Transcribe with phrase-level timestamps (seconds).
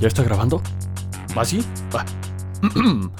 [0.00, 0.62] ¿Ya está grabando?
[1.36, 1.62] ¿Va así?
[1.94, 2.04] Va.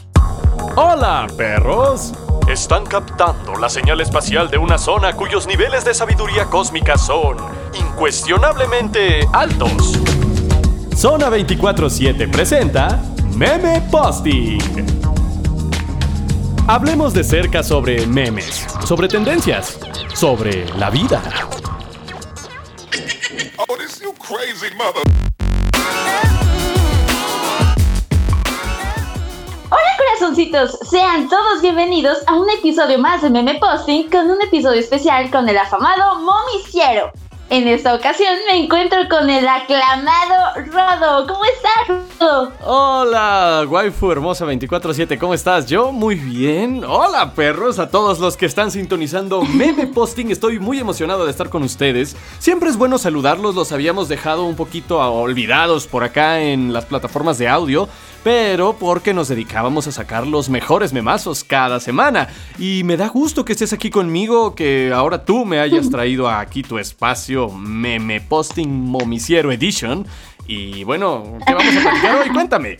[0.76, 2.14] ¡Hola, perros!
[2.48, 7.36] Están captando la señal espacial de una zona cuyos niveles de sabiduría cósmica son
[7.78, 9.98] incuestionablemente altos.
[10.96, 12.98] Zona 24-7 presenta
[13.36, 14.58] Meme Posting.
[16.66, 19.78] Hablemos de cerca sobre memes, sobre tendencias,
[20.14, 21.22] sobre la vida.
[23.68, 25.29] Oh, this you crazy mother.
[30.20, 35.30] Corazoncitos, sean todos bienvenidos a un episodio más de Meme Posting con un episodio especial
[35.30, 37.10] con el afamado Momiciero.
[37.48, 41.26] En esta ocasión me encuentro con el aclamado Rodo.
[41.26, 42.52] ¿Cómo estás, Rodo?
[42.64, 45.66] Hola, waifu hermosa 24-7, ¿cómo estás?
[45.66, 46.84] Yo muy bien.
[46.84, 50.30] Hola, perros, a todos los que están sintonizando Meme Posting.
[50.30, 52.14] Estoy muy emocionado de estar con ustedes.
[52.38, 57.38] Siempre es bueno saludarlos, los habíamos dejado un poquito olvidados por acá en las plataformas
[57.38, 57.88] de audio
[58.22, 62.28] pero porque nos dedicábamos a sacar los mejores memazos cada semana.
[62.58, 66.62] Y me da gusto que estés aquí conmigo, que ahora tú me hayas traído aquí
[66.62, 70.06] tu espacio Meme Posting Momiciero Edition.
[70.46, 72.28] Y bueno, ¿qué vamos a platicar hoy?
[72.30, 72.78] Cuéntame.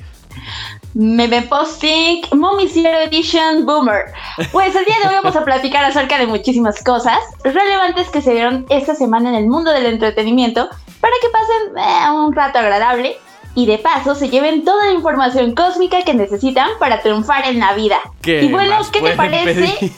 [0.95, 4.07] Meme Posting Momiciero Edition Boomer.
[4.53, 8.33] Pues el día de hoy vamos a platicar acerca de muchísimas cosas relevantes que se
[8.33, 10.69] dieron esta semana en el mundo del entretenimiento
[11.01, 13.17] para que pasen eh, un rato agradable
[13.55, 17.75] y de paso se lleven toda la información cósmica que necesitan para triunfar en la
[17.75, 17.99] vida.
[18.23, 19.79] ¿Qué y bueno, ¿qué te parece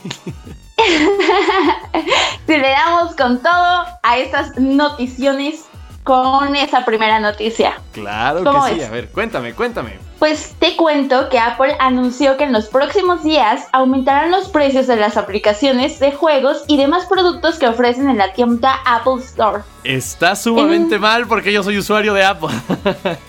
[2.46, 5.66] si le damos con todo a estas noticiones
[6.02, 7.80] con esa primera noticia?
[7.92, 8.88] Claro ¿Cómo que sí, es?
[8.88, 10.11] a ver, cuéntame, cuéntame.
[10.22, 14.94] Pues te cuento que Apple anunció que en los próximos días aumentarán los precios de
[14.94, 19.64] las aplicaciones de juegos y demás productos que ofrecen en la tienda Apple Store.
[19.82, 22.50] Está sumamente mal porque yo soy usuario de Apple.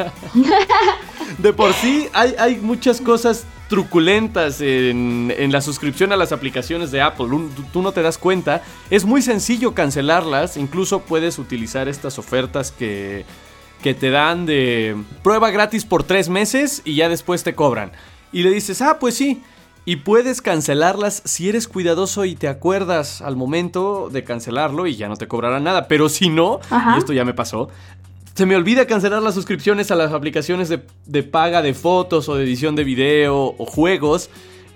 [1.39, 6.91] de por sí hay, hay muchas cosas truculentas en, en la suscripción a las aplicaciones
[6.91, 7.25] de Apple.
[7.71, 8.61] Tú no te das cuenta.
[8.92, 10.58] Es muy sencillo cancelarlas.
[10.58, 13.25] Incluso puedes utilizar estas ofertas que,
[13.83, 17.92] que te dan de prueba gratis por tres meses y ya después te cobran.
[18.32, 19.44] Y le dices, ah, pues sí.
[19.86, 25.10] Y puedes cancelarlas si eres cuidadoso y te acuerdas al momento de cancelarlo y ya
[25.10, 25.88] no te cobrarán nada.
[25.89, 26.95] Pero si no, Ajá.
[26.95, 27.67] y esto ya me pasó,
[28.33, 32.36] se me olvida cancelar las suscripciones a las aplicaciones de, de paga de fotos o
[32.36, 34.30] de edición de video o juegos.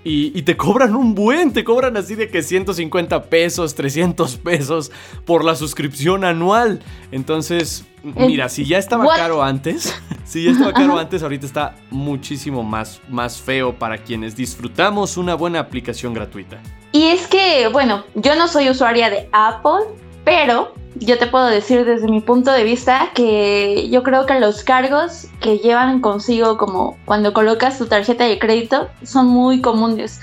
[0.03, 4.91] Y, y te cobran un buen, te cobran así de que 150 pesos, 300 pesos
[5.25, 6.81] por la suscripción anual.
[7.11, 7.85] Entonces,
[8.15, 9.17] mira, si ya estaba What?
[9.17, 14.35] caro antes, si ya estaba caro antes, ahorita está muchísimo más, más feo para quienes
[14.35, 16.57] disfrutamos una buena aplicación gratuita.
[16.91, 19.85] Y es que, bueno, yo no soy usuaria de Apple,
[20.23, 24.63] pero yo te puedo decir desde mi punto de vista que yo creo que los
[24.63, 30.21] cargos que llevan consigo como cuando colocas tu tarjeta de crédito son muy comunes.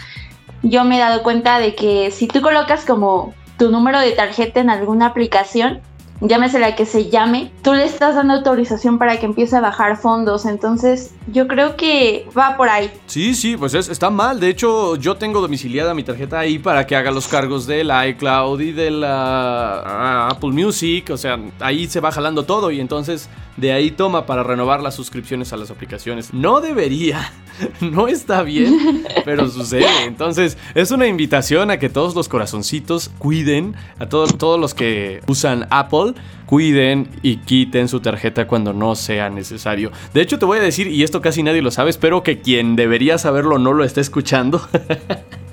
[0.62, 4.60] Yo me he dado cuenta de que si tú colocas como tu número de tarjeta
[4.60, 5.80] en alguna aplicación,
[6.20, 9.96] llámese la que se llame, tú le estás dando autorización para que empiece a bajar
[9.96, 10.46] fondos.
[10.46, 12.90] Entonces, yo creo que va por ahí.
[13.06, 14.40] Sí, sí, pues es- está mal.
[14.40, 18.60] De hecho, yo tengo domiciliada mi tarjeta ahí para que haga los cargos del iCloud
[18.60, 21.10] y de la ah, Apple Music.
[21.10, 24.94] O sea, ahí se va jalando todo y entonces de ahí toma para renovar las
[24.94, 26.32] suscripciones a las aplicaciones.
[26.34, 27.32] No debería,
[27.80, 30.04] no está bien, pero sucede.
[30.04, 35.20] Entonces, es una invitación a que todos los corazoncitos cuiden, a todos, todos los que
[35.26, 36.14] usan Apple,
[36.46, 39.92] cuiden y quiten su tarjeta cuando no sea necesario.
[40.12, 42.76] De hecho, te voy a decir, y esto casi nadie lo sabe, espero que quien
[42.76, 44.66] debería saberlo no lo esté escuchando.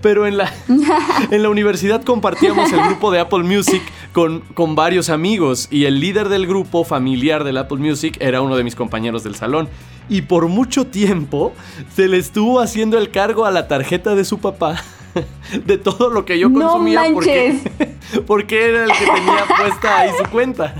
[0.00, 0.52] Pero en la,
[1.30, 3.82] en la universidad compartíamos el grupo de Apple Music
[4.12, 8.56] con, con varios amigos y el líder del grupo familiar del Apple Music era uno
[8.56, 9.68] de mis compañeros del salón.
[10.08, 11.52] Y por mucho tiempo
[11.94, 14.82] se le estuvo haciendo el cargo a la tarjeta de su papá
[15.64, 18.22] de todo lo que yo No consumía porque, manches.
[18.26, 20.74] porque era el que tenía puesta ahí su cuenta.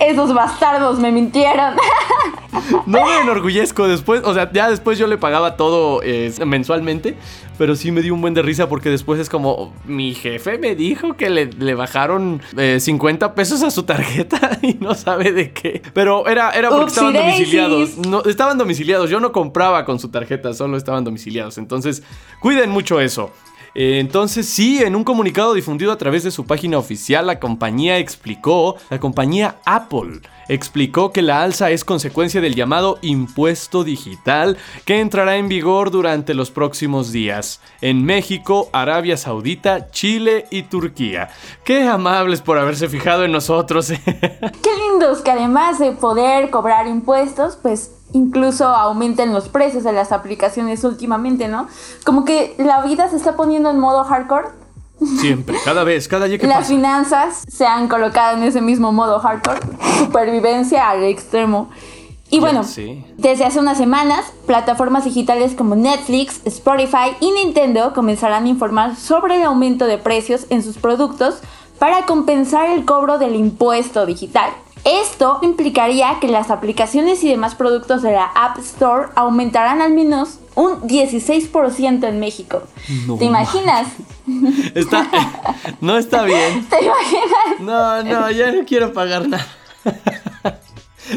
[0.00, 1.74] Esos bastardos me mintieron.
[2.86, 7.16] No me enorgullezco después, o sea, ya después yo le pagaba todo eh, mensualmente,
[7.62, 10.74] pero sí me dio un buen de risa porque después es como, mi jefe me
[10.74, 15.52] dijo que le, le bajaron eh, 50 pesos a su tarjeta y no sabe de
[15.52, 15.80] qué.
[15.94, 17.36] Pero era, era porque Upsi estaban daisies.
[17.36, 22.02] domiciliados, no, estaban domiciliados, yo no compraba con su tarjeta, solo estaban domiciliados, entonces
[22.40, 23.30] cuiden mucho eso.
[23.74, 27.98] Eh, entonces sí, en un comunicado difundido a través de su página oficial, la compañía
[27.98, 35.00] explicó, la compañía Apple explicó que la alza es consecuencia del llamado impuesto digital que
[35.00, 41.30] entrará en vigor durante los próximos días en México, Arabia Saudita, Chile y Turquía.
[41.64, 43.88] Qué amables por haberse fijado en nosotros.
[43.88, 50.12] Qué lindos que además de poder cobrar impuestos, pues incluso aumenten los precios de las
[50.12, 51.68] aplicaciones últimamente, ¿no?
[52.04, 54.48] Como que la vida se está poniendo en modo hardcore
[55.20, 56.68] Siempre, cada vez, cada día que Las pasa.
[56.68, 59.58] finanzas se han colocado en ese mismo modo hardcore,
[59.98, 61.70] supervivencia al extremo.
[62.30, 63.04] Y bueno, sé.
[63.18, 69.36] desde hace unas semanas, plataformas digitales como Netflix, Spotify y Nintendo comenzarán a informar sobre
[69.36, 71.40] el aumento de precios en sus productos
[71.78, 74.50] para compensar el cobro del impuesto digital.
[74.84, 80.40] Esto implicaría que las aplicaciones y demás productos de la App Store aumentarán al menos
[80.56, 82.62] un 16% en México.
[83.06, 83.88] No ¿Te imaginas?
[84.74, 85.08] Está,
[85.80, 86.66] no está bien.
[86.68, 87.60] ¿Te imaginas?
[87.60, 89.46] No, no, ya no quiero pagar nada.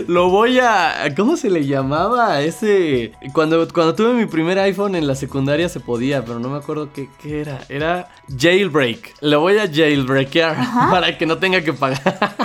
[0.08, 1.14] Lo voy a.
[1.16, 3.14] ¿Cómo se le llamaba ese?
[3.34, 6.92] Cuando, cuando tuve mi primer iPhone en la secundaria se podía, pero no me acuerdo
[6.92, 7.62] qué, qué era.
[7.70, 9.16] Era jailbreak.
[9.22, 10.58] Lo voy a jailbreakear
[10.92, 12.36] para que no tenga que pagar.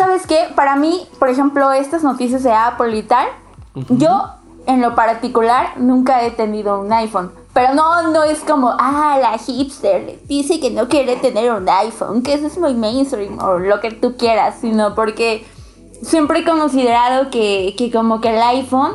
[0.00, 0.48] ¿Sabes qué?
[0.54, 3.28] Para mí, por ejemplo, estas noticias de Apple y tal,
[3.90, 4.28] yo,
[4.66, 7.30] en lo particular, nunca he tenido un iPhone.
[7.52, 12.22] Pero no, no es como, ah, la hipster dice que no quiere tener un iPhone,
[12.22, 15.44] que eso es muy mainstream, o lo que tú quieras, sino porque
[16.02, 18.92] siempre he considerado que, que como que el iPhone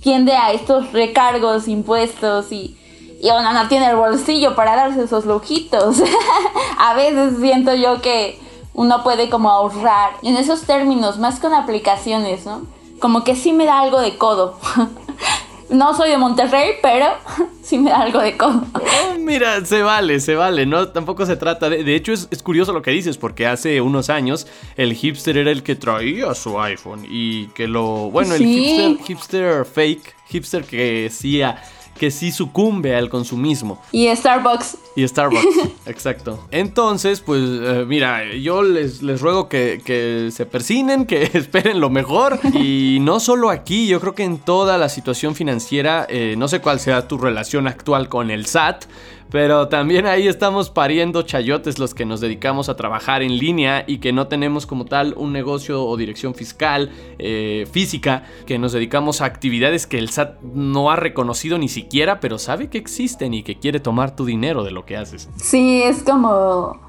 [0.00, 2.78] tiende a estos recargos, impuestos y,
[3.20, 5.96] y uno no tiene el bolsillo para darse esos lujitos.
[6.78, 8.38] a veces siento yo que
[8.78, 12.62] uno puede como ahorrar en esos términos, más con aplicaciones, ¿no?
[13.00, 14.56] Como que sí me da algo de codo.
[15.70, 17.06] no soy de Monterrey, pero
[17.62, 18.62] sí me da algo de codo.
[18.74, 20.64] Oh, mira, se vale, se vale.
[20.64, 21.82] No, tampoco se trata de.
[21.82, 24.46] De hecho, es, es curioso lo que dices, porque hace unos años
[24.76, 27.04] el hipster era el que traía su iPhone.
[27.10, 28.10] Y que lo.
[28.12, 28.64] Bueno, el Sí.
[28.64, 31.60] hipster, hipster fake, hipster que sí, a-
[31.98, 33.82] que sí sucumbe al consumismo.
[33.92, 34.78] Y Starbucks.
[34.96, 35.46] Y Starbucks,
[35.86, 36.46] exacto.
[36.50, 41.90] Entonces, pues eh, mira, yo les, les ruego que, que se persinen, que esperen lo
[41.90, 42.40] mejor.
[42.54, 46.60] Y no solo aquí, yo creo que en toda la situación financiera, eh, no sé
[46.60, 48.86] cuál sea tu relación actual con el SAT.
[49.30, 53.98] Pero también ahí estamos pariendo chayotes los que nos dedicamos a trabajar en línea y
[53.98, 59.20] que no tenemos como tal un negocio o dirección fiscal eh, física, que nos dedicamos
[59.20, 63.42] a actividades que el SAT no ha reconocido ni siquiera, pero sabe que existen y
[63.42, 65.28] que quiere tomar tu dinero de lo que haces.
[65.36, 66.80] Sí, es como...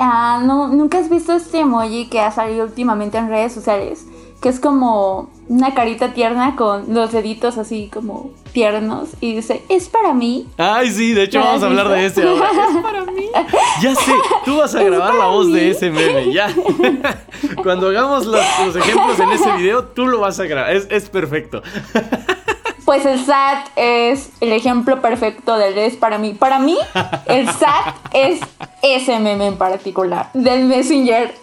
[0.00, 4.06] Ah, no, ¿Nunca has visto este emoji que ha salido últimamente en redes sociales?
[4.40, 9.88] Que es como una carita tierna con los deditos así como tiernos y dice, es
[9.88, 10.46] para mí.
[10.58, 12.50] Ay, sí, de hecho ¿Ya vamos a hablar de ese ahora.
[12.68, 13.26] Es para mí.
[13.80, 14.12] Ya sé,
[14.44, 16.54] tú vas a grabar la voz de ese meme, ya.
[17.62, 20.74] Cuando hagamos los, los ejemplos en ese video, tú lo vas a grabar.
[20.74, 21.62] Es, es perfecto.
[22.88, 26.32] Pues el SAT es el ejemplo perfecto del es para mí.
[26.32, 26.76] Para mí,
[27.26, 28.40] el SAT es
[28.82, 31.34] ese meme en particular, del Messenger.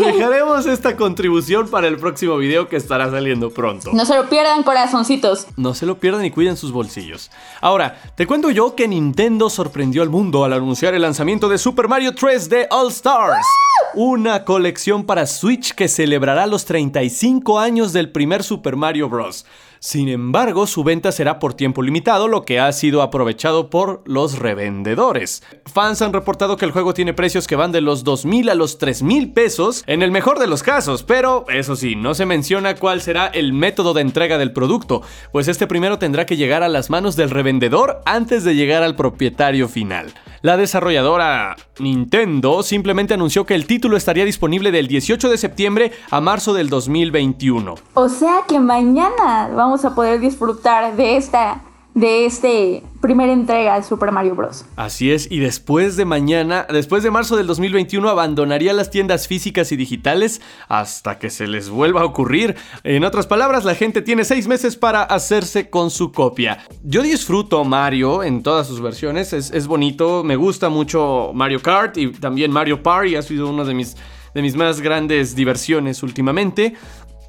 [0.00, 3.90] Dejaremos esta contribución para el próximo video que estará saliendo pronto.
[3.92, 5.46] No se lo pierdan, corazoncitos.
[5.56, 7.30] No se lo pierdan y cuiden sus bolsillos.
[7.60, 11.88] Ahora, te cuento yo que Nintendo sorprendió al mundo al anunciar el lanzamiento de Super
[11.88, 13.46] Mario 3D All Stars.
[13.94, 19.44] Una colección para Switch que celebrará los 35 años del primer Super Mario Bros.
[19.82, 24.38] Sin embargo, su venta será por tiempo limitado, lo que ha sido aprovechado por los
[24.38, 25.42] revendedores.
[25.64, 28.78] Fans han reportado que el juego tiene precios que van de los 2.000 a los
[28.78, 33.00] 3.000 pesos, en el mejor de los casos, pero eso sí, no se menciona cuál
[33.00, 35.00] será el método de entrega del producto,
[35.32, 38.96] pues este primero tendrá que llegar a las manos del revendedor antes de llegar al
[38.96, 40.12] propietario final.
[40.42, 46.22] La desarrolladora Nintendo simplemente anunció que el título estaría disponible del 18 de septiembre a
[46.22, 47.74] marzo del 2021.
[47.92, 51.60] O sea que mañana vamos a poder disfrutar de esta,
[51.94, 54.64] de este primera entrega de Super Mario Bros.
[54.76, 59.72] Así es, y después de mañana, después de marzo del 2021, abandonaría las tiendas físicas
[59.72, 62.56] y digitales hasta que se les vuelva a ocurrir.
[62.84, 66.64] En otras palabras, la gente tiene seis meses para hacerse con su copia.
[66.82, 72.12] Yo disfruto Mario en todas sus versiones, es, bonito, me gusta mucho Mario Kart y
[72.12, 73.96] también Mario Party, ha sido una de mis,
[74.34, 76.74] de mis más grandes diversiones últimamente.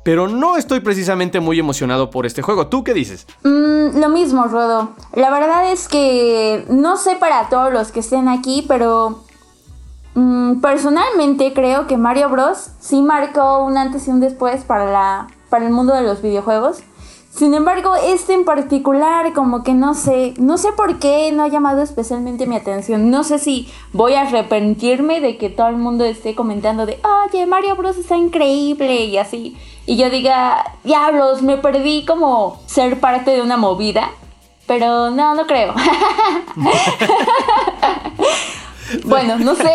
[0.04, 2.68] Pero no estoy precisamente muy emocionado por este juego.
[2.68, 3.28] ¿Tú qué dices?
[3.44, 4.92] Mm, lo mismo, Rodo.
[5.14, 9.24] La verdad es que no sé para todos los que estén aquí, pero
[10.16, 12.72] mm, personalmente creo que Mario Bros.
[12.80, 16.82] sí marcó un antes y un después para, la, para el mundo de los videojuegos.
[17.34, 21.48] Sin embargo, este en particular, como que no sé, no sé por qué no ha
[21.48, 23.10] llamado especialmente mi atención.
[23.10, 27.46] No sé si voy a arrepentirme de que todo el mundo esté comentando de, oye,
[27.46, 29.56] Mario Bros está increíble y así.
[29.86, 34.12] Y yo diga, diablos, me perdí como ser parte de una movida.
[34.68, 35.74] Pero no, no creo.
[39.06, 39.72] bueno, no sé.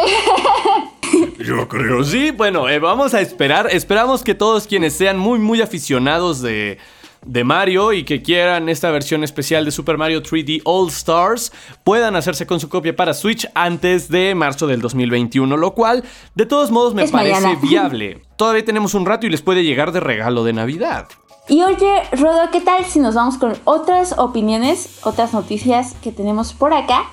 [1.39, 2.31] Yo creo sí.
[2.31, 3.69] Bueno, eh, vamos a esperar.
[3.71, 6.79] Esperamos que todos quienes sean muy, muy aficionados de,
[7.27, 11.53] de Mario y que quieran esta versión especial de Super Mario 3D All Stars
[11.85, 16.05] puedan hacerse con su copia para Switch antes de marzo del 2021, lo cual
[16.35, 17.61] de todos modos me Es parece mañana.
[17.69, 18.23] viable.
[18.37, 21.09] Todavía tenemos un rato y les puede llegar de regalo de Navidad.
[21.49, 26.53] Y oye, Rodo, ¿qué tal si nos vamos con otras opiniones, otras noticias que tenemos
[26.53, 27.05] por acá?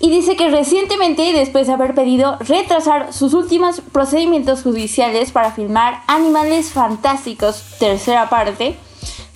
[0.00, 6.02] Y dice que recientemente, después de haber pedido retrasar sus últimos procedimientos judiciales para filmar
[6.06, 8.76] Animales Fantásticos, tercera parte,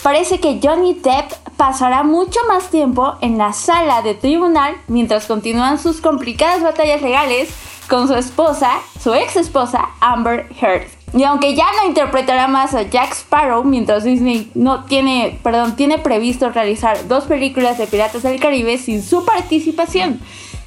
[0.03, 5.79] parece que Johnny Depp pasará mucho más tiempo en la sala de tribunal mientras continúan
[5.79, 7.51] sus complicadas batallas legales
[7.89, 10.89] con su esposa, su ex esposa, Amber Heard.
[11.15, 15.99] Y aunque ya no interpretará más a Jack Sparrow, mientras Disney no tiene, perdón, tiene
[15.99, 20.21] previsto realizar dos películas de Piratas del Caribe sin su participación.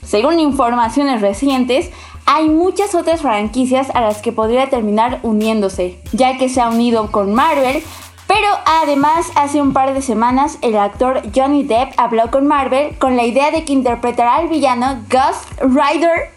[0.04, 1.89] Según informaciones recientes,
[2.27, 7.12] hay muchas otras franquicias a las que podría terminar uniéndose, ya que se ha unido
[7.12, 7.84] con Marvel,
[8.27, 13.15] pero además hace un par de semanas el actor Johnny Depp habló con Marvel con
[13.15, 16.32] la idea de que interpretará al villano Ghost Rider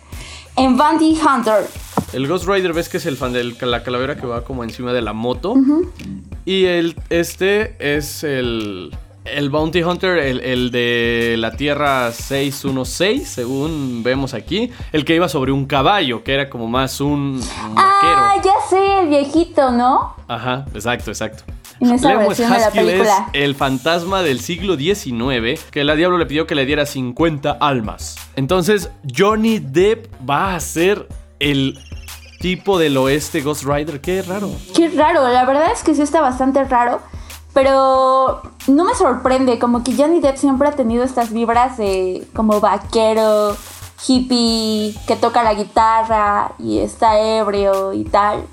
[0.57, 1.67] en Bounty Hunter.
[2.13, 4.93] El Ghost Rider ves que es el fan de la calavera que va como encima
[4.93, 5.55] de la moto.
[6.45, 14.03] Y el, este es el, el Bounty Hunter, el, el de la Tierra 616, según
[14.03, 14.71] vemos aquí.
[14.93, 17.43] El que iba sobre un caballo, que era como más un, un
[17.77, 18.43] Ah, vaquero.
[18.55, 20.15] ya sé, el viejito, ¿no?
[20.29, 21.45] Ajá, exacto, exacto.
[21.81, 25.95] En esa Lewis versión de la Haskell es el fantasma del siglo XIX que la
[25.95, 28.17] diablo le pidió que le diera 50 almas.
[28.37, 31.09] Entonces, Johnny Depp va a ser
[31.39, 31.79] el
[32.41, 34.01] tipo del oeste Ghost Rider.
[34.01, 34.51] Qué raro.
[34.75, 37.01] Qué raro, la verdad es que sí está bastante raro.
[37.55, 42.61] Pero no me sorprende, como que Johnny Depp siempre ha tenido estas vibras de como
[42.61, 43.57] vaquero,
[44.07, 48.45] hippie, que toca la guitarra y está ebrio y tal.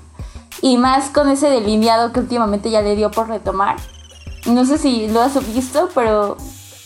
[0.62, 3.76] Y más con ese delineado que últimamente ya le dio por retomar.
[4.46, 6.36] No sé si lo has visto, pero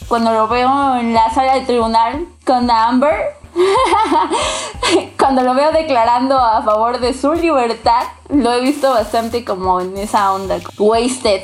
[0.09, 3.15] cuando lo veo en la sala de tribunal con Amber,
[5.19, 9.97] cuando lo veo declarando a favor de su libertad, lo he visto bastante como en
[9.97, 10.59] esa onda.
[10.79, 11.43] Wasted.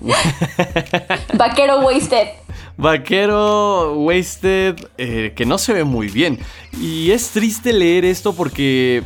[1.34, 2.28] Vaquero wasted.
[2.76, 6.38] Vaquero Wasted, eh, que no se ve muy bien.
[6.80, 9.04] Y es triste leer esto porque,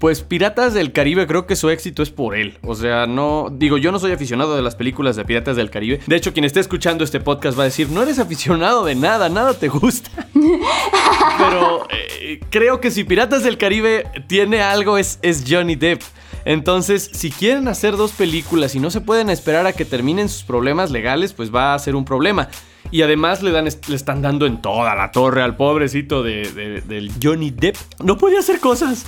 [0.00, 2.58] pues, Piratas del Caribe, creo que su éxito es por él.
[2.62, 3.48] O sea, no.
[3.52, 6.00] Digo, yo no soy aficionado de las películas de Piratas del Caribe.
[6.06, 9.28] De hecho, quien esté escuchando este podcast va a decir: No eres aficionado de nada,
[9.28, 10.10] nada te gusta.
[11.38, 16.00] Pero eh, creo que si Piratas del Caribe tiene algo, es, es Johnny Depp.
[16.46, 20.44] Entonces, si quieren hacer dos películas y no se pueden esperar a que terminen sus
[20.44, 22.48] problemas legales, pues va a ser un problema.
[22.90, 26.80] Y además le, dan, le están dando en toda la torre al pobrecito de, de-
[26.80, 27.76] del Johnny Depp.
[28.02, 29.04] No puede hacer cosas.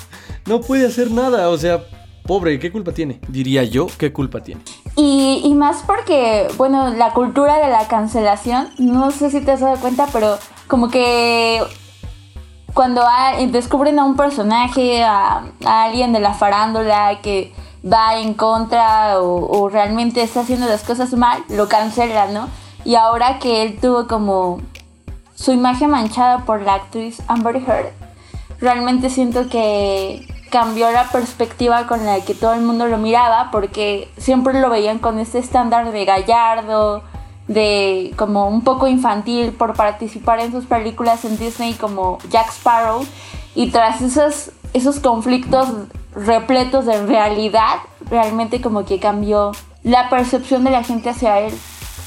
[0.47, 1.49] No puede hacer nada.
[1.49, 1.81] O sea,
[2.25, 3.19] pobre, ¿qué culpa tiene?
[3.29, 4.63] Diría yo, ¿qué culpa tiene?
[4.97, 9.77] Y, más porque, bueno, la cultura de la cancelación, no sé si te has dado
[9.79, 11.61] cuenta, pero como que
[12.75, 13.03] cuando
[13.51, 17.53] descubren a un personaje, a, a alguien de la farándula que
[17.85, 22.49] va en contra o, o realmente está haciendo las cosas mal, lo cancelan, ¿no?
[22.85, 24.61] Y ahora que él tuvo como
[25.35, 27.93] su imagen manchada por la actriz Amber Heard,
[28.61, 34.11] realmente siento que cambió la perspectiva con la que todo el mundo lo miraba porque
[34.19, 37.03] siempre lo veían con este estándar de gallardo,
[37.49, 43.05] de como un poco infantil por participar en sus películas en Disney como Jack Sparrow
[43.55, 45.69] y tras esos, esos conflictos
[46.15, 47.79] repletos de realidad,
[48.11, 51.55] realmente como que cambió la percepción de la gente hacia él.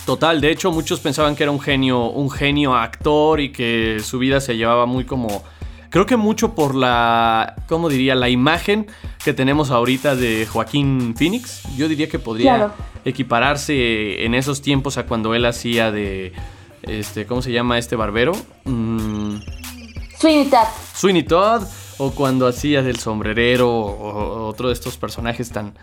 [0.06, 4.20] Total, de hecho muchos pensaban que era un genio, un genio actor y que su
[4.20, 5.44] vida se llevaba muy como
[5.90, 8.14] creo que mucho por la ¿cómo diría?
[8.14, 8.86] la imagen
[9.24, 11.64] que tenemos ahorita de Joaquín Phoenix.
[11.76, 12.74] Yo diría que podría Claro.
[13.04, 16.34] equipararse en esos tiempos a cuando él hacía de
[16.84, 18.34] este ¿cómo se llama este barbero?
[18.66, 19.38] Mm,
[20.20, 20.68] Sweeney Todd.
[20.94, 21.64] Sweeney Todd
[21.98, 24.10] o cuando hacía del sombrerero o,
[24.44, 25.74] o otro de estos personajes tan,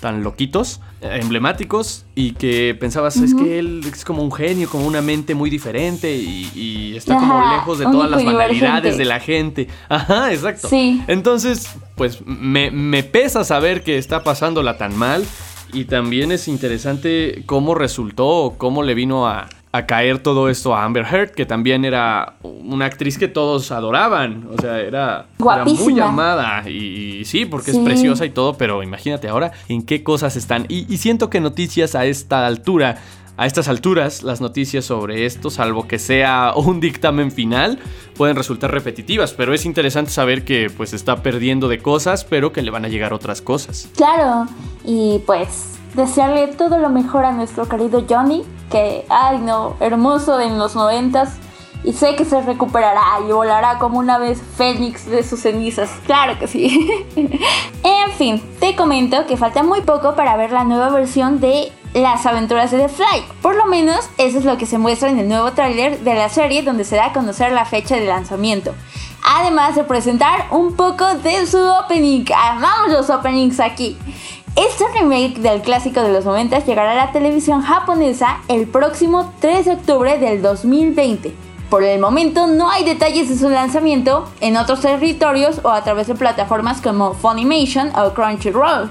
[0.00, 5.02] tan loquitos, emblemáticos y que pensabas es que él es como un genio, como una
[5.02, 9.68] mente muy diferente y, y está como lejos de todas las banalidades de la gente.
[9.88, 10.68] Ajá, exacto.
[10.68, 11.02] Sí.
[11.06, 15.24] Entonces, pues me, me pesa saber que está pasándola tan mal
[15.72, 20.84] Y también es interesante cómo resultó, cómo le vino a, a caer todo esto a
[20.84, 24.48] Amber Heard, que también era una actriz que todos adoraban.
[24.56, 26.68] O sea, era, era muy amada.
[26.68, 27.78] Y, y sí, porque Sí.
[27.78, 30.66] es preciosa y todo, pero imagínate ahora en qué cosas están.
[30.68, 32.98] Y, y siento que noticias a esta altura,
[33.36, 37.78] a estas alturas, las noticias sobre esto, salvo que sea un dictamen final,
[38.16, 39.32] pueden resultar repetitivas.
[39.34, 42.88] Pero es interesante saber que pues está perdiendo de cosas, pero que le van a
[42.88, 43.88] llegar otras cosas.
[43.96, 44.46] Claro,
[44.84, 50.58] y pues desearle todo lo mejor a nuestro querido Johnny, que, ay no, hermoso en
[50.58, 51.38] los noventas,
[51.82, 56.38] y sé que se recuperará y volará como una vez Fénix de sus cenizas, claro
[56.38, 56.90] que sí.
[57.16, 62.24] en fin, te comento que falta muy poco para ver la nueva versión de las
[62.26, 63.24] aventuras de The Fly.
[63.40, 66.28] Por lo menos eso es lo que se muestra en el nuevo tráiler de la
[66.28, 68.74] serie donde se da a conocer la fecha de lanzamiento.
[69.22, 72.24] Además de presentar un poco de su opening.
[72.34, 73.96] Amamos los openings aquí.
[74.56, 79.64] Este remake del clásico de los 90 llegará a la televisión japonesa el próximo 3
[79.64, 81.32] de octubre del 2020.
[81.70, 86.08] Por el momento no hay detalles de su lanzamiento en otros territorios o a través
[86.08, 88.90] de plataformas como Funimation o Crunchyroll.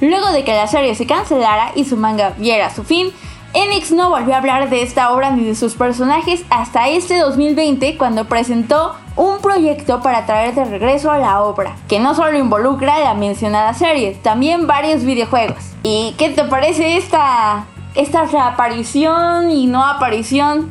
[0.00, 3.10] Luego de que la serie se cancelara y su manga viera su fin,
[3.52, 7.98] Enix no volvió a hablar de esta obra ni de sus personajes hasta este 2020
[7.98, 13.00] cuando presentó un proyecto para traer de regreso a la obra, que no solo involucra
[13.00, 15.58] la mencionada serie, también varios videojuegos.
[15.82, 20.70] ¿Y qué te parece esta, esta reaparición y no aparición?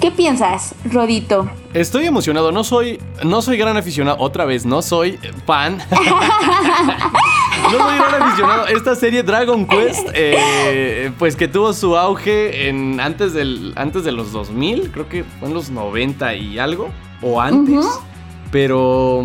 [0.00, 1.50] ¿Qué piensas, Rodito?
[1.74, 5.78] Estoy emocionado, no soy, no soy gran aficionado, otra vez, no soy fan.
[5.90, 8.66] no soy gran aficionado.
[8.68, 14.12] Esta serie Dragon Quest, eh, pues que tuvo su auge en, antes, del, antes de
[14.12, 16.90] los 2000, creo que fue en los 90 y algo,
[17.20, 17.84] o antes.
[18.52, 19.24] Pero...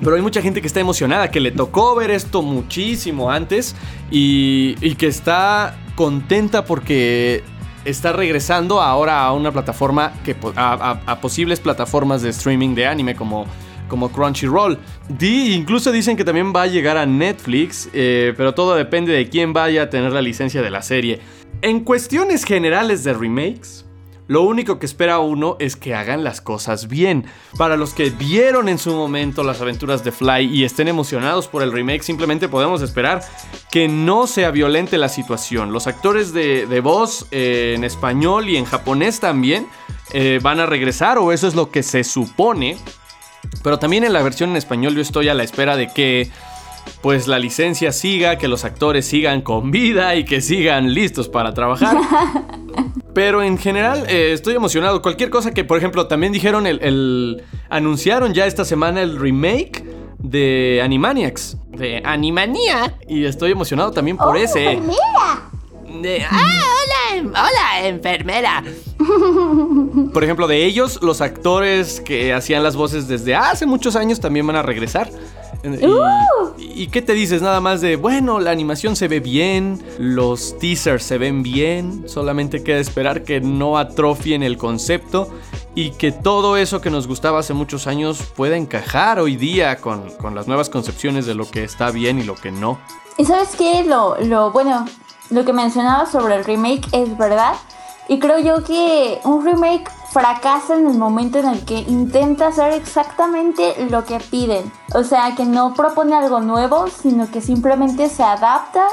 [0.00, 3.76] Pero hay mucha gente que está emocionada, que le tocó ver esto muchísimo antes
[4.10, 7.44] y, y que está contenta porque
[7.84, 13.46] está regresando ahora a una plataforma que a, posibles plataformas de streaming de anime como
[13.88, 14.78] como Crunchyroll.
[15.20, 19.52] Incluso dicen que también va a llegar a Netflix, eh, pero todo depende de quién
[19.52, 21.20] vaya a tener la licencia de la serie.
[21.60, 23.84] En cuestiones generales de remakes,
[24.28, 27.26] lo único que espera uno es que hagan las cosas bien.
[27.58, 31.62] Para los que vieron en su momento las aventuras de Fly y estén emocionados por
[31.62, 33.22] el remake, simplemente podemos esperar
[33.70, 35.72] que no sea violente la situación.
[35.72, 39.66] Los actores de, de voz eh, en español y en japonés también
[40.12, 42.78] eh, van a regresar, o eso es lo que se supone.
[43.62, 46.30] Pero también en la versión en español yo estoy a la espera de que
[47.00, 51.54] pues la licencia siga, que los actores sigan con vida y que sigan listos para
[51.54, 51.96] trabajar.
[53.14, 55.02] Pero en general eh, estoy emocionado.
[55.02, 59.84] Cualquier cosa que, por ejemplo, también dijeron el, el- Anunciaron ya esta semana el remake
[60.18, 61.56] de Animaniacs.
[61.68, 62.94] De Animaniac.
[63.08, 64.78] Y estoy emocionado también por ese.
[66.00, 68.64] De, ah, hola, em- hola, enfermera.
[70.12, 74.46] Por ejemplo, de ellos, los actores que hacían las voces desde hace muchos años también
[74.46, 75.10] van a regresar.
[75.64, 77.42] Y, ¿Y qué te dices?
[77.42, 82.62] Nada más de, bueno, la animación se ve bien, los teasers se ven bien, solamente
[82.62, 85.28] queda esperar que no atrofien el concepto
[85.74, 90.10] y que todo eso que nos gustaba hace muchos años pueda encajar hoy día con,
[90.16, 92.78] con las nuevas concepciones de lo que está bien y lo que no.
[93.16, 93.84] ¿Y sabes qué?
[93.84, 94.86] Lo, lo bueno,
[95.30, 97.54] lo que mencionabas sobre el remake es verdad.
[98.08, 102.74] Y creo yo que un remake fracasa en el momento en el que intenta hacer
[102.74, 104.70] exactamente lo que piden.
[104.94, 108.84] O sea, que no propone algo nuevo, sino que simplemente se adapta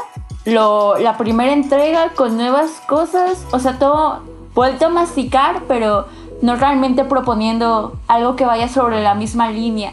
[0.46, 3.46] la primera entrega con nuevas cosas.
[3.52, 4.22] O sea, todo
[4.56, 6.08] vuelto a masticar, pero
[6.42, 9.92] no realmente proponiendo algo que vaya sobre la misma línea.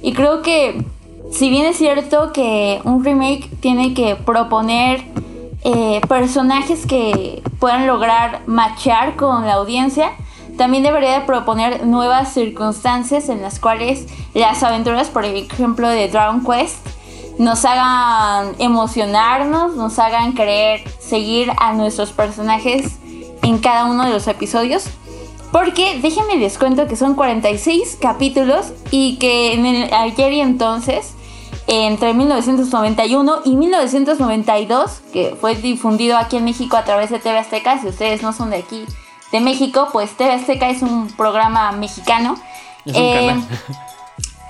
[0.00, 0.84] Y creo que
[1.32, 5.04] si bien es cierto que un remake tiene que proponer
[5.64, 10.12] eh, personajes que puedan lograr matchar con la audiencia,
[10.58, 16.44] también debería de proponer nuevas circunstancias en las cuales las aventuras, por ejemplo, de Dragon
[16.44, 16.84] Quest,
[17.38, 22.98] nos hagan emocionarnos, nos hagan querer seguir a nuestros personajes
[23.42, 24.86] en cada uno de los episodios.
[25.52, 31.14] Porque déjenme les cuento que son 46 capítulos y que en el ayer y entonces,
[31.68, 37.80] entre 1991 y 1992, que fue difundido aquí en México a través de TV Azteca,
[37.80, 38.84] si ustedes no son de aquí,
[39.32, 42.36] de México, pues TV Azteca es un programa mexicano.
[42.84, 43.48] Es un Eh, canal.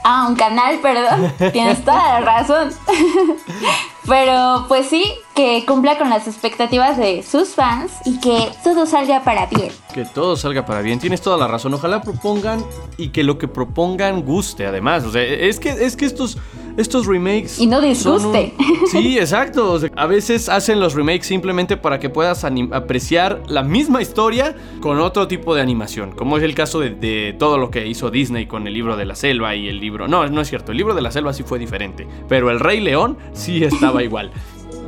[0.04, 1.34] Ah, un canal, perdón.
[1.52, 2.72] Tienes toda la razón.
[4.06, 5.04] Pero pues sí,
[5.38, 9.70] que cumpla con las expectativas de sus fans y que todo salga para bien.
[9.94, 10.98] Que todo salga para bien.
[10.98, 11.72] Tienes toda la razón.
[11.74, 12.64] Ojalá propongan
[12.96, 15.04] y que lo que propongan guste, además.
[15.04, 16.38] O sea, es que, es que estos
[16.76, 17.58] estos remakes.
[17.60, 18.54] Y no disguste.
[18.58, 19.72] un- Sí, exacto.
[19.72, 24.56] O sea, a veces hacen los remakes simplemente para que puedas apreciar la misma historia
[24.80, 26.12] con otro tipo de animación.
[26.12, 29.04] Como es el caso de, de todo lo que hizo Disney con el libro de
[29.04, 30.08] la selva y el libro.
[30.08, 30.72] No, no es cierto.
[30.72, 32.08] El libro de la selva sí fue diferente.
[32.28, 34.32] Pero el Rey León sí estaba igual.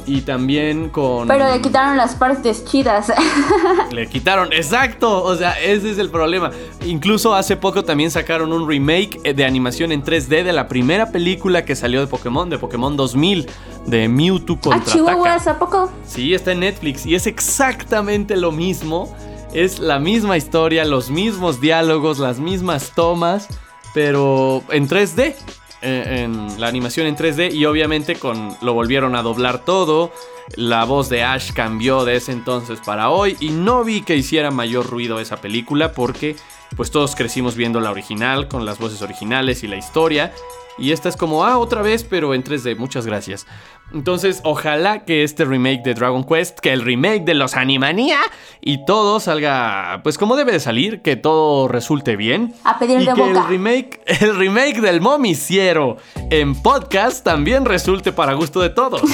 [0.07, 1.29] Y también con.
[1.29, 3.13] Pero le quitaron las partes chidas.
[3.93, 5.23] Le quitaron, exacto.
[5.23, 6.51] O sea, ese es el problema.
[6.85, 11.11] Incluso hace poco también sacaron un remake eh, de animación en 3D de la primera
[11.11, 13.49] película que salió de Pokémon, de Pokémon 2000,
[13.87, 15.91] de Mewtwo ¿A contra a poco?
[16.07, 19.15] Sí, está en Netflix y es exactamente lo mismo.
[19.53, 23.49] Es la misma historia, los mismos diálogos, las mismas tomas,
[23.93, 25.35] pero en 3D.
[25.83, 30.13] Eh, En la animación en 3D y obviamente con lo volvieron a doblar todo.
[30.57, 34.51] La voz de Ash cambió de ese entonces para hoy y no vi que hiciera
[34.51, 36.37] mayor ruido esa película porque
[36.77, 40.33] pues todos crecimos viendo la original con las voces originales y la historia.
[40.79, 42.77] Y esta es como, ah, otra vez, pero en 3D.
[42.77, 43.47] Muchas gracias.
[43.93, 48.21] Entonces, ojalá que este remake de Dragon Quest, que el remake de los Animania
[48.61, 52.55] y todo salga, pues como debe de salir, que todo resulte bien.
[52.65, 53.41] A pedir y de que boca.
[53.41, 55.97] el remake, el remake del Momiciero
[56.31, 59.03] en podcast también resulte para gusto de todos.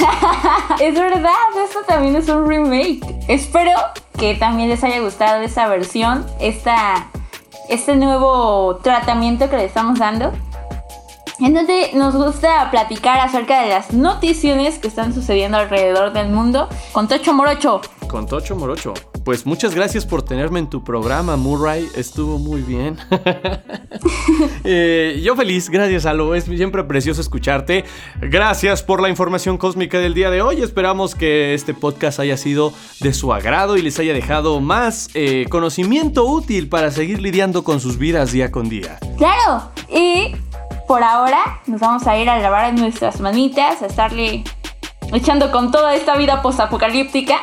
[0.80, 1.32] Es verdad,
[1.64, 3.00] esto también es un remake.
[3.28, 3.72] Espero
[4.18, 7.08] que también les haya gustado esa versión, esta,
[7.68, 10.32] este nuevo tratamiento que le estamos dando.
[11.38, 16.68] En donde nos gusta platicar acerca de las noticiones que están sucediendo alrededor del mundo
[16.92, 17.82] con Tocho Morocho.
[18.08, 18.94] Con Tocho Morocho.
[19.22, 21.88] Pues muchas gracias por tenerme en tu programa, Murray.
[21.94, 22.96] Estuvo muy bien.
[24.68, 26.34] Eh, yo feliz, gracias, Alo.
[26.34, 27.84] Es siempre precioso escucharte.
[28.20, 30.60] Gracias por la información cósmica del día de hoy.
[30.60, 35.46] Esperamos que este podcast haya sido de su agrado y les haya dejado más eh,
[35.48, 38.98] conocimiento útil para seguir lidiando con sus vidas día con día.
[39.16, 40.34] Claro, y
[40.86, 44.44] por ahora nos vamos a ir a lavar nuestras manitas, a estarle
[45.12, 47.36] echando con toda esta vida postapocalíptica.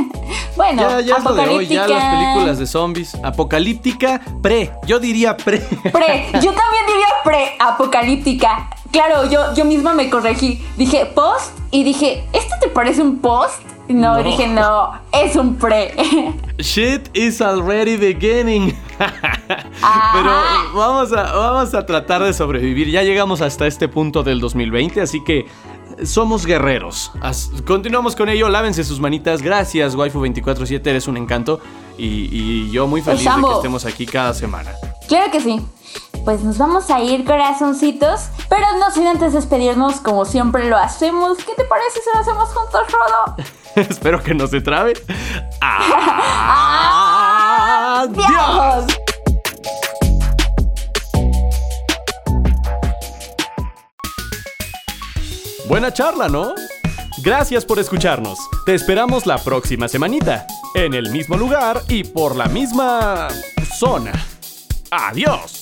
[0.56, 1.86] bueno, Ya, ya es lo de hoy, apocalíptica.
[1.86, 3.14] ya las películas de zombies.
[3.24, 4.70] Apocalíptica pre.
[4.86, 5.58] Yo diría pre.
[5.92, 8.70] Pre, yo también diría pre-apocalíptica.
[8.90, 10.64] Claro, yo, yo misma me corregí.
[10.76, 13.62] Dije post y dije, ¿esto te parece un post?
[13.88, 14.22] No, No.
[14.22, 15.94] dije no, es un pre.
[16.58, 18.74] Shit is already beginning.
[20.12, 20.30] Pero
[20.74, 22.88] vamos a, vamos a tratar de sobrevivir.
[22.90, 25.46] Ya llegamos hasta este punto del 2020, así que
[26.04, 27.10] somos guerreros.
[27.20, 28.48] As- continuamos con ello.
[28.48, 29.42] Lávense sus manitas.
[29.42, 30.86] Gracias, Waifu247.
[30.86, 31.60] Eres un encanto.
[31.96, 34.72] Y, y yo muy feliz de que estemos aquí cada semana.
[35.08, 35.60] Claro que sí.
[36.24, 38.28] Pues nos vamos a ir, corazoncitos.
[38.48, 41.38] Pero no sin antes despedirnos, como siempre lo hacemos.
[41.38, 43.36] ¿Qué te parece si lo hacemos juntos, Rodo?
[43.88, 44.92] Espero que no se trabe.
[45.60, 47.04] Adiós.
[47.98, 48.86] ¡Adiós!
[55.66, 56.54] Buena charla, ¿no?
[57.24, 58.38] Gracias por escucharnos.
[58.64, 63.26] Te esperamos la próxima semanita, en el mismo lugar y por la misma
[63.76, 64.12] zona.
[64.92, 65.57] Adiós.